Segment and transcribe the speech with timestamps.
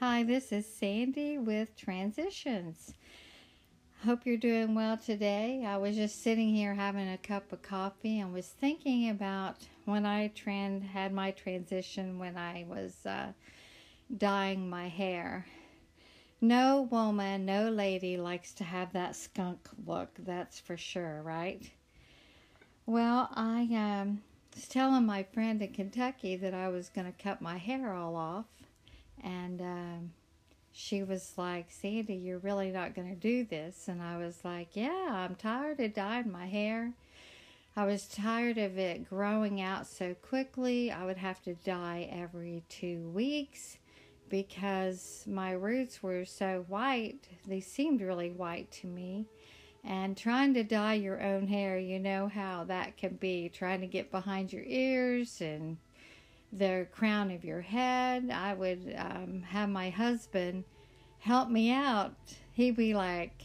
[0.00, 2.94] Hi, this is Sandy with Transitions.
[4.04, 5.64] Hope you're doing well today.
[5.66, 9.56] I was just sitting here having a cup of coffee and was thinking about
[9.86, 13.32] when I trend had my transition when I was uh,
[14.16, 15.46] dyeing my hair.
[16.40, 21.68] No woman, no lady likes to have that skunk look, that's for sure, right?
[22.86, 24.22] Well, I um,
[24.54, 28.14] was telling my friend in Kentucky that I was going to cut my hair all
[28.14, 28.46] off,
[29.22, 30.10] and um,
[30.72, 33.88] she was like, Sandy, you're really not going to do this.
[33.88, 36.92] And I was like, Yeah, I'm tired of dyeing my hair.
[37.76, 40.90] I was tired of it growing out so quickly.
[40.90, 43.78] I would have to dye every two weeks
[44.28, 47.28] because my roots were so white.
[47.46, 49.26] They seemed really white to me.
[49.84, 53.48] And trying to dye your own hair, you know how that can be.
[53.48, 55.78] Trying to get behind your ears and
[56.52, 58.30] the crown of your head.
[58.30, 60.64] I would um, have my husband
[61.18, 62.14] help me out.
[62.52, 63.44] He'd be like,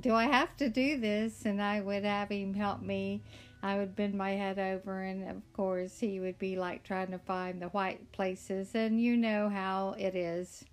[0.00, 1.44] Do I have to do this?
[1.44, 3.22] And I would have him help me.
[3.62, 7.18] I would bend my head over, and of course, he would be like trying to
[7.18, 8.74] find the white places.
[8.74, 10.64] And you know how it is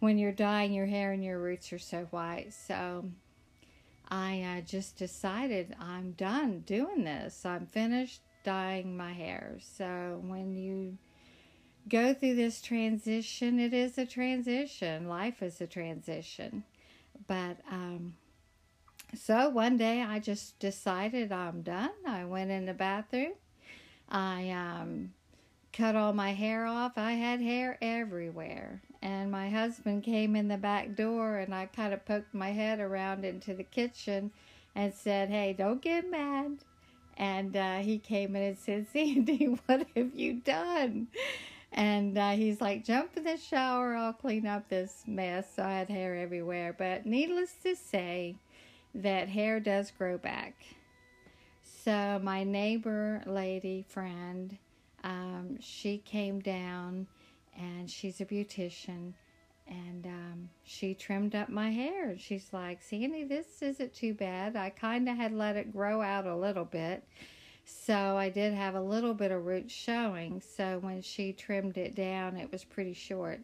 [0.00, 2.52] when you're dyeing your hair and your roots are so white.
[2.52, 3.06] So
[4.10, 7.46] I uh, just decided I'm done doing this.
[7.46, 9.58] I'm finished dyeing my hair.
[9.60, 10.98] So when you
[11.88, 15.08] go through this transition, it is a transition.
[15.08, 16.64] Life is a transition.
[17.26, 18.14] But um,
[19.14, 21.90] so one day I just decided I'm done.
[22.06, 23.32] I went in the bathroom.
[24.08, 25.12] I um,
[25.72, 26.92] cut all my hair off.
[26.96, 28.82] I had hair everywhere.
[29.02, 32.80] And my husband came in the back door and I kind of poked my head
[32.80, 34.30] around into the kitchen
[34.74, 36.58] and said, Hey, don't get mad.
[37.20, 41.08] And uh, he came in and said, Sandy, what have you done?
[41.70, 45.46] And uh, he's like, jump in the shower, I'll clean up this mess.
[45.54, 46.74] So I had hair everywhere.
[46.76, 48.36] But needless to say,
[48.94, 50.54] that hair does grow back.
[51.84, 54.56] So my neighbor lady friend,
[55.04, 57.06] um, she came down
[57.54, 59.12] and she's a beautician
[59.70, 62.10] and um, she trimmed up my hair.
[62.10, 64.56] And She's like, Sandy, this isn't too bad.
[64.56, 67.04] I kind of had let it grow out a little bit.
[67.64, 70.42] So I did have a little bit of roots showing.
[70.42, 73.40] So when she trimmed it down, it was pretty short.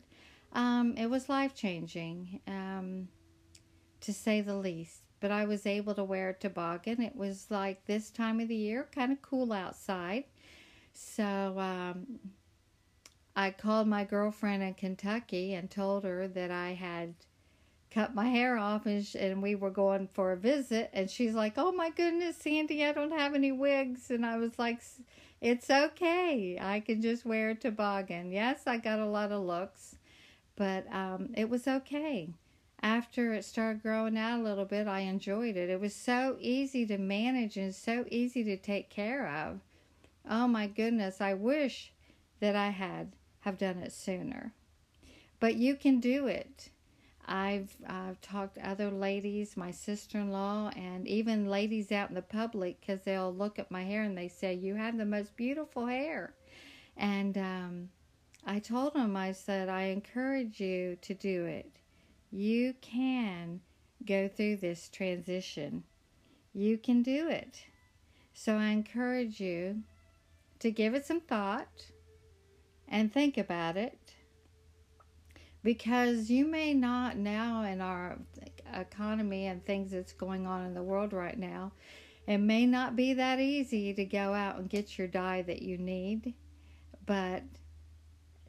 [0.53, 3.09] Um, it was life changing, um,
[4.01, 5.03] to say the least.
[5.21, 7.01] But I was able to wear a toboggan.
[7.01, 10.25] It was like this time of the year, kind of cool outside.
[10.93, 11.25] So
[11.59, 12.19] um,
[13.39, 17.15] I called my girlfriend in Kentucky and told her that I had
[17.91, 21.55] cut my hair off and, and we were going for a visit and she's like
[21.57, 24.11] oh my goodness sandy i don't have any wigs.
[24.11, 24.81] And i was like
[25.41, 26.59] it's okay.
[26.59, 28.33] I can just wear a toboggan.
[28.33, 29.97] Yes i got a lot of looks
[30.57, 32.31] but um, it was okay.
[32.83, 35.69] After it started growing out a little bit i enjoyed it.
[35.69, 39.61] It was so easy to manage and so easy to take care of.
[40.29, 41.93] Oh my goodness i wish
[42.41, 43.13] that i had
[43.47, 44.53] have done it sooner
[45.41, 46.69] but you can do it
[47.29, 52.81] I've I've talked to other ladies, my sister-in-law, and even ladies out in the public
[52.81, 56.35] because they'll look at my hair and they say, "You have the most beautiful hair,"
[56.97, 57.89] and um,
[58.49, 61.81] I told them, I said, I encourage you to do it.
[62.31, 63.61] You can
[64.07, 65.83] go through this transition.
[66.55, 67.65] You can do it.
[68.35, 69.83] So I encourage you
[70.61, 71.87] to give it some thought
[72.89, 73.99] and think about it.
[75.63, 78.19] Because you may not now in our
[78.73, 81.73] economy and things that's going on in the world right now
[82.27, 85.79] it may not be that easy to go out and get your dye that you
[85.79, 86.35] need
[87.07, 87.43] but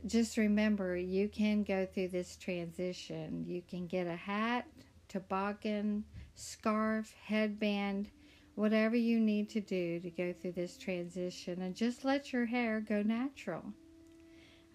[0.06, 3.44] just remember you can go through this transition.
[3.46, 4.68] You can get a hat
[5.10, 6.04] toboggan
[6.36, 8.12] scarf headband
[8.56, 12.82] whatever you need to do to go through this transition and just let your hair
[12.82, 13.64] go natural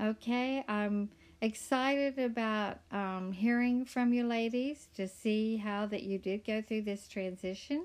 [0.02, 1.08] okay i'm
[1.40, 6.82] excited about um, hearing from you ladies to see how that you did go through
[6.82, 7.84] this transition.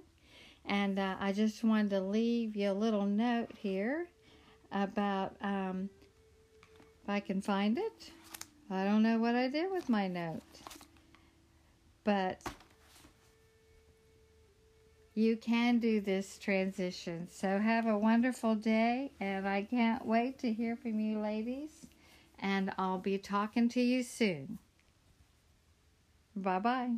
[0.66, 4.08] And uh, i just wanted to leave you a little note here
[4.72, 5.90] about um,
[7.04, 8.12] if i can find it.
[8.70, 10.42] I don't know what i did with my note
[12.04, 12.42] but
[15.14, 17.28] you can do this transition.
[17.30, 21.88] So have a wonderful day and i can't wait to hear from you ladies
[22.40, 24.60] and I'll be talking to you soon.
[26.36, 26.92] Bye bye.